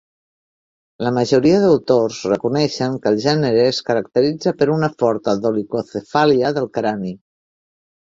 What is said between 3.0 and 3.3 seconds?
que el